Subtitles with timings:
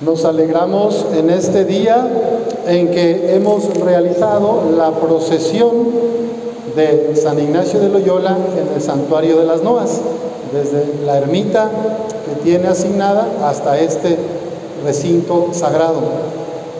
[0.00, 2.08] Nos alegramos en este día
[2.66, 5.70] en que hemos realizado la procesión
[6.74, 10.00] de San Ignacio de Loyola en el santuario de las Noas,
[10.52, 11.70] desde la ermita
[12.26, 14.18] que tiene asignada hasta este
[14.84, 16.00] recinto sagrado.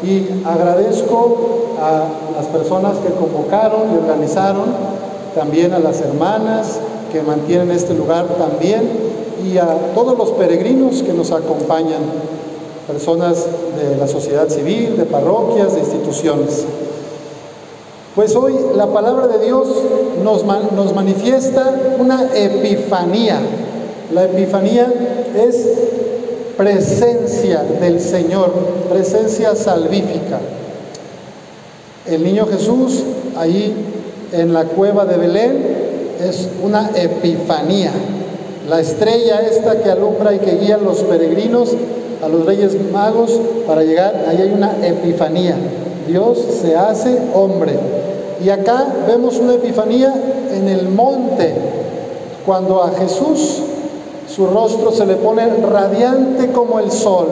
[0.02, 1.36] Y agradezco
[1.80, 2.06] a
[2.36, 4.64] las personas que convocaron y organizaron,
[5.36, 6.80] también a las hermanas
[7.12, 8.90] que mantienen este lugar también
[9.48, 12.00] y a todos los peregrinos que nos acompañan
[12.86, 13.46] personas
[13.78, 16.64] de la sociedad civil, de parroquias, de instituciones.
[18.14, 19.68] Pues hoy la palabra de Dios
[20.22, 23.40] nos, nos manifiesta una epifanía.
[24.12, 24.92] La epifanía
[25.36, 25.66] es
[26.56, 28.52] presencia del Señor,
[28.88, 30.38] presencia salvífica.
[32.06, 33.02] El niño Jesús
[33.36, 33.74] ahí
[34.32, 35.84] en la cueva de Belén
[36.20, 37.90] es una epifanía.
[38.68, 41.70] La estrella esta que alumbra y que guía a los peregrinos
[42.24, 45.56] a los reyes magos para llegar, ahí hay una epifanía.
[46.06, 47.72] Dios se hace hombre.
[48.42, 50.14] Y acá vemos una epifanía
[50.52, 51.54] en el monte,
[52.46, 53.60] cuando a Jesús
[54.28, 57.26] su rostro se le pone radiante como el sol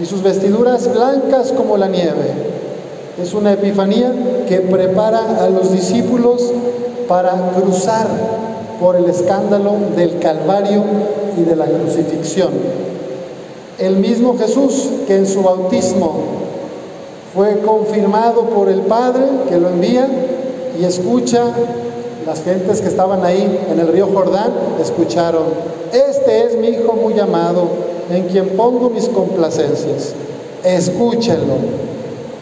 [0.00, 2.52] y sus vestiduras blancas como la nieve.
[3.22, 4.10] Es una epifanía
[4.48, 6.50] que prepara a los discípulos
[7.08, 8.06] para cruzar
[8.80, 10.82] por el escándalo del Calvario
[11.38, 12.50] y de la crucifixión.
[13.78, 16.12] El mismo Jesús que en su bautismo
[17.34, 20.08] fue confirmado por el Padre que lo envía
[20.78, 21.44] y escucha,
[22.26, 25.44] las gentes que estaban ahí en el río Jordán escucharon,
[25.92, 27.66] este es mi Hijo muy amado,
[28.10, 30.14] en quien pongo mis complacencias,
[30.64, 31.54] escúchenlo.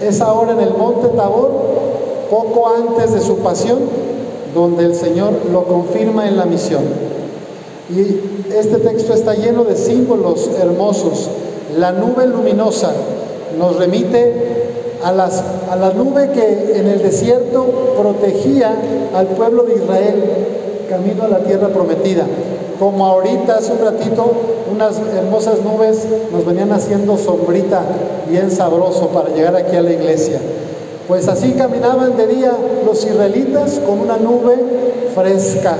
[0.00, 1.50] Es ahora en el monte Tabor,
[2.30, 3.78] poco antes de su pasión,
[4.54, 6.82] donde el Señor lo confirma en la misión.
[7.94, 11.28] Y este texto está lleno de símbolos hermosos.
[11.78, 12.92] La nube luminosa
[13.58, 14.32] nos remite
[15.02, 17.66] a, a la nube que en el desierto
[18.00, 18.76] protegía
[19.14, 20.24] al pueblo de Israel
[20.88, 22.26] camino a la tierra prometida.
[22.78, 24.32] Como ahorita hace un ratito
[24.70, 27.82] unas hermosas nubes nos venían haciendo sombrita
[28.28, 30.38] bien sabroso para llegar aquí a la iglesia.
[31.08, 32.52] Pues así caminaban de día
[32.86, 34.54] los israelitas con una nube
[35.14, 35.76] fresca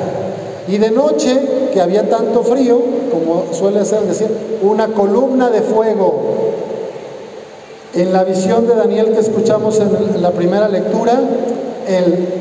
[0.71, 1.37] y de noche,
[1.73, 4.29] que había tanto frío, como suele ser decir,
[4.63, 6.15] una columna de fuego.
[7.95, 11.21] En la visión de Daniel que escuchamos en la primera lectura,
[11.89, 12.41] el,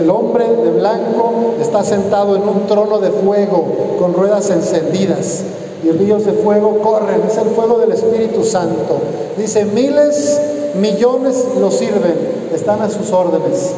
[0.00, 3.64] el, hombre de blanco está sentado en un trono de fuego
[3.98, 5.42] con ruedas encendidas
[5.82, 7.22] y ríos de fuego corren.
[7.26, 8.98] Es el fuego del Espíritu Santo.
[9.38, 10.40] Dice, miles
[10.80, 12.14] millones lo sirven,
[12.54, 13.72] están a sus órdenes.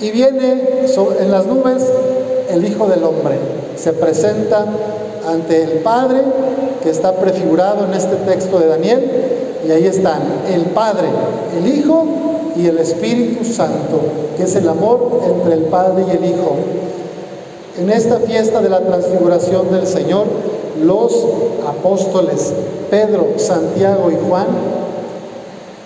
[0.00, 0.62] Y viene
[1.20, 1.84] en las nubes
[2.50, 3.36] el Hijo del Hombre,
[3.82, 4.64] se presenta
[5.26, 6.20] ante el Padre
[6.82, 9.10] que está prefigurado en este texto de Daniel,
[9.66, 10.20] y ahí están
[10.52, 11.08] el Padre,
[11.58, 12.04] el Hijo
[12.56, 14.00] y el Espíritu Santo,
[14.36, 16.56] que es el amor entre el Padre y el Hijo.
[17.78, 20.26] En esta fiesta de la transfiguración del Señor,
[20.82, 21.26] los
[21.66, 22.52] apóstoles
[22.90, 24.46] Pedro, Santiago y Juan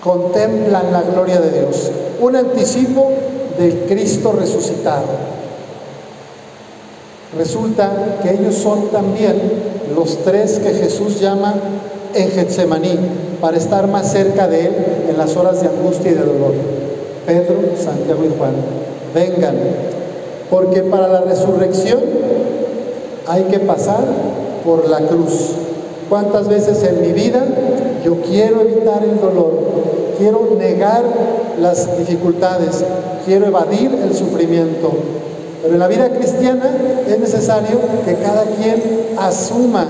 [0.03, 1.91] contemplan la gloria de Dios,
[2.21, 3.11] un anticipo
[3.59, 5.37] del Cristo resucitado.
[7.39, 9.35] Resulta que ellos son también
[9.95, 11.55] los tres que Jesús llama
[12.15, 12.99] en Getsemaní
[13.41, 14.73] para estar más cerca de Él
[15.11, 16.55] en las horas de angustia y de dolor.
[17.27, 18.55] Pedro, Santiago y Juan,
[19.15, 19.57] vengan,
[20.51, 22.01] porque para la resurrección
[23.27, 24.05] hay que pasar
[24.65, 25.53] por la cruz.
[26.09, 27.45] ¿Cuántas veces en mi vida
[28.05, 29.51] yo quiero evitar el dolor,
[30.17, 31.03] quiero negar
[31.61, 32.85] las dificultades,
[33.25, 34.93] quiero evadir el sufrimiento.
[35.67, 36.71] Pero en la vida cristiana
[37.09, 38.81] es necesario que cada quien
[39.19, 39.89] asuma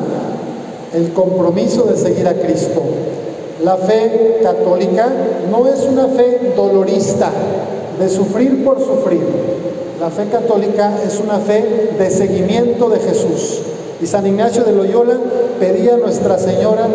[0.94, 2.81] el compromiso de seguir a Cristo.
[3.62, 5.06] La fe católica
[5.50, 7.31] no es una fe dolorista,
[8.00, 9.20] de sufrir por sufrir.
[10.00, 13.60] La fe católica es una fe de seguimiento de Jesús.
[14.00, 15.19] Y San Ignacio de Loyola
[15.60, 16.87] pedía a Nuestra Señora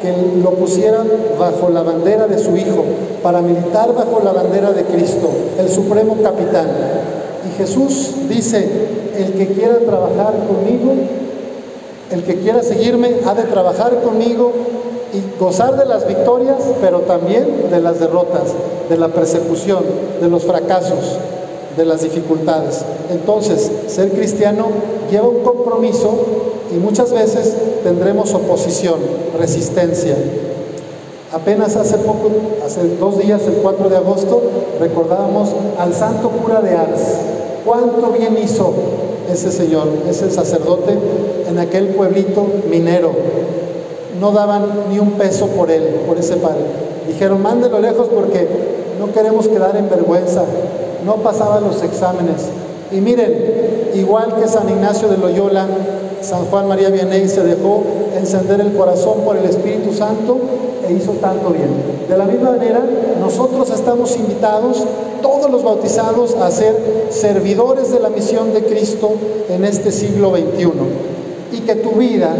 [0.00, 0.10] que
[0.42, 1.06] lo pusieran
[1.38, 2.82] bajo la bandera de su Hijo,
[3.22, 6.68] para militar bajo la bandera de Cristo, el supremo capitán.
[7.56, 8.68] Jesús dice,
[9.16, 10.92] el que quiera trabajar conmigo,
[12.10, 14.52] el que quiera seguirme, ha de trabajar conmigo
[15.12, 18.54] y gozar de las victorias, pero también de las derrotas,
[18.88, 19.82] de la persecución,
[20.20, 21.18] de los fracasos,
[21.76, 22.84] de las dificultades.
[23.10, 24.66] Entonces, ser cristiano
[25.10, 26.10] lleva un compromiso
[26.74, 28.96] y muchas veces tendremos oposición,
[29.38, 30.16] resistencia.
[31.32, 32.30] Apenas hace poco,
[32.64, 34.42] hace dos días, el 4 de agosto,
[34.78, 37.00] recordábamos al santo cura de Ars.
[37.64, 38.72] ¿Cuánto bien hizo
[39.30, 40.96] ese señor, ese sacerdote,
[41.48, 43.12] en aquel pueblito minero?
[44.22, 46.62] no daban ni un peso por él, por ese padre.
[47.08, 48.46] Dijeron, mándelo lejos porque
[49.00, 50.44] no queremos quedar en vergüenza.
[51.04, 52.46] No pasaba los exámenes.
[52.92, 55.66] Y miren, igual que San Ignacio de Loyola,
[56.20, 57.82] San Juan María Vianney se dejó
[58.16, 60.38] encender el corazón por el Espíritu Santo
[60.88, 61.68] e hizo tanto bien.
[62.08, 62.82] De la misma manera,
[63.20, 64.84] nosotros estamos invitados,
[65.20, 69.10] todos los bautizados, a ser servidores de la misión de Cristo
[69.48, 70.72] en este siglo XXI.
[71.52, 72.34] Y que tu vida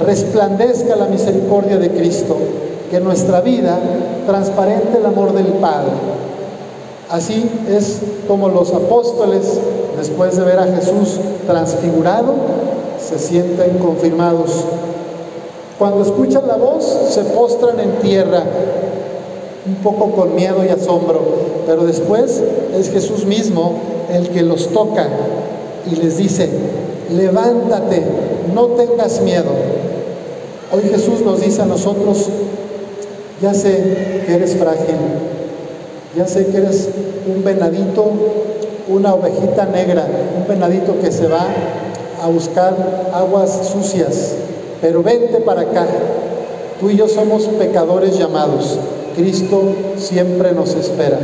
[0.00, 2.36] resplandezca la misericordia de Cristo,
[2.90, 3.78] que nuestra vida
[4.26, 5.90] transparente el amor del Padre.
[7.08, 9.58] Así es como los apóstoles,
[9.98, 12.34] después de ver a Jesús transfigurado,
[12.98, 14.64] se sienten confirmados.
[15.78, 18.42] Cuando escuchan la voz, se postran en tierra,
[19.66, 21.20] un poco con miedo y asombro,
[21.66, 22.42] pero después
[22.76, 23.74] es Jesús mismo
[24.12, 25.08] el que los toca
[25.90, 26.48] y les dice,
[27.10, 28.02] levántate,
[28.54, 29.50] no tengas miedo.
[30.72, 32.28] Hoy Jesús nos dice a nosotros,
[33.40, 34.96] ya sé que eres frágil,
[36.16, 36.88] ya sé que eres
[37.26, 38.04] un venadito,
[38.88, 40.06] una ovejita negra,
[40.38, 41.46] un venadito que se va
[42.22, 44.34] a buscar aguas sucias,
[44.82, 45.86] pero vente para acá.
[46.80, 48.78] Tú y yo somos pecadores llamados.
[49.16, 49.62] Cristo
[49.96, 51.18] siempre nos espera.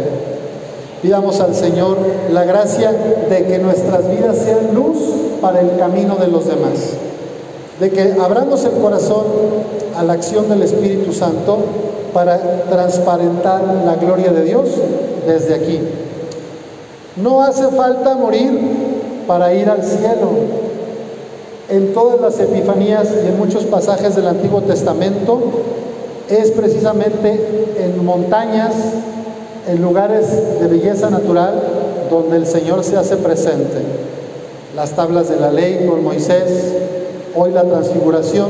[1.03, 1.97] Pidamos al Señor
[2.33, 2.93] la gracia
[3.29, 4.99] de que nuestras vidas sean luz
[5.41, 6.95] para el camino de los demás.
[7.81, 9.25] De que abramos el corazón
[9.97, 11.59] a la acción del Espíritu Santo
[12.15, 12.39] para
[12.71, 14.69] transparentar la gloria de Dios
[15.27, 15.81] desde aquí.
[17.17, 18.61] No hace falta morir
[19.27, 20.68] para ir al cielo.
[21.69, 25.38] En todas las epifanías y en muchos pasajes del Antiguo Testamento
[26.31, 28.73] es precisamente en montañas,
[29.69, 30.26] en lugares
[30.61, 31.61] de belleza natural,
[32.11, 33.82] donde el Señor se hace presente.
[34.75, 36.73] Las tablas de la ley con Moisés,
[37.37, 38.49] hoy la transfiguración,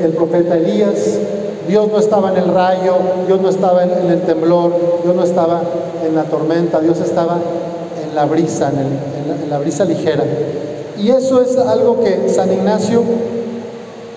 [0.00, 1.18] el profeta Elías,
[1.66, 2.94] Dios no estaba en el rayo,
[3.26, 4.72] Dios no estaba en, el temblor,
[5.02, 5.62] Dios no estaba
[6.06, 7.38] en la tormenta, Dios estaba
[8.04, 10.22] en la brisa, en, en la brisa ligera.
[11.02, 13.02] Y eso es algo que San Ignacio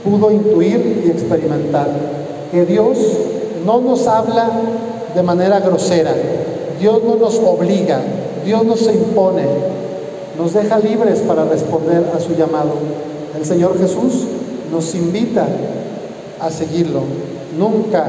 [0.03, 1.87] pudo intuir y experimentar,
[2.51, 2.97] que Dios
[3.65, 4.49] no nos habla
[5.15, 6.13] de manera grosera,
[6.79, 8.01] Dios no nos obliga,
[8.45, 9.45] Dios nos impone,
[10.37, 12.73] nos deja libres para responder a su llamado.
[13.37, 14.25] El Señor Jesús
[14.71, 15.47] nos invita
[16.39, 17.01] a seguirlo
[17.57, 18.07] nunca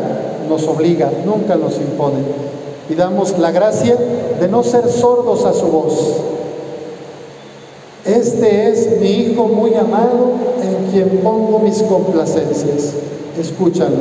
[0.48, 2.18] nos obliga, nunca nos impone.
[2.88, 3.96] Pidamos la gracia
[4.40, 6.16] de no ser sordos a su voz.
[8.14, 12.92] Este es mi Hijo muy amado en quien pongo mis complacencias.
[13.36, 13.96] Escúchalo.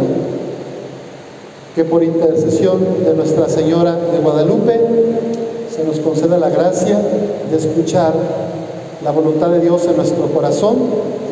[1.74, 4.80] Que por intercesión de Nuestra Señora de Guadalupe
[5.76, 7.02] se nos conceda la gracia
[7.50, 8.14] de escuchar
[9.04, 10.76] la voluntad de Dios en nuestro corazón,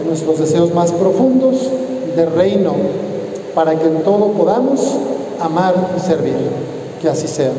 [0.02, 1.70] en nuestros deseos más profundos
[2.16, 2.74] de reino
[3.54, 4.98] para que en todo podamos
[5.40, 6.34] amar y servir.
[7.00, 7.52] Que así sea.